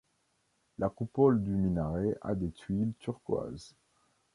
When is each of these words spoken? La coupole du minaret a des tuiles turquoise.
La 0.79 0.89
coupole 0.89 1.43
du 1.43 1.51
minaret 1.51 2.17
a 2.23 2.33
des 2.33 2.49
tuiles 2.49 2.93
turquoise. 2.97 3.75